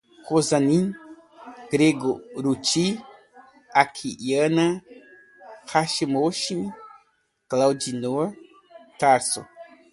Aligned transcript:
Rosani 0.29 0.79
Gregorutti 1.69 2.85
Akiyama 3.81 4.67
Hashizumi, 5.71 6.65
Claudionor, 7.49 8.25
Tarso 8.99 9.41